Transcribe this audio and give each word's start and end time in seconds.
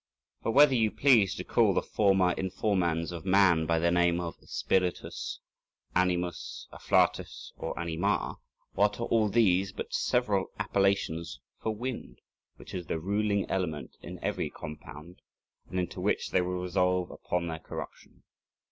For 0.41 0.49
whether 0.51 0.73
you 0.73 0.89
please 0.89 1.35
to 1.35 1.43
call 1.43 1.75
the 1.75 1.81
forma 1.83 2.33
informans 2.35 3.11
of 3.11 3.23
man 3.23 3.67
by 3.67 3.77
the 3.77 3.91
name 3.91 4.19
of 4.19 4.33
spiritus, 4.45 5.39
animus, 5.95 6.67
afflatus, 6.73 7.53
or 7.55 7.79
anima, 7.79 8.37
what 8.73 8.99
are 8.99 9.05
all 9.05 9.29
these 9.29 9.71
but 9.71 9.93
several 9.93 10.47
appellations 10.57 11.39
for 11.61 11.75
wind, 11.75 12.17
which 12.55 12.73
is 12.73 12.87
the 12.87 12.97
ruling 12.99 13.47
element 13.47 13.95
in 14.01 14.17
every 14.23 14.49
compound, 14.49 15.21
and 15.67 15.79
into 15.79 16.01
which 16.01 16.31
they 16.31 16.41
all 16.41 16.47
resolve 16.47 17.11
upon 17.11 17.45
their 17.45 17.59
corruption. 17.59 18.23